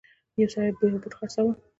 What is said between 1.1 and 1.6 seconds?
خرڅاوه.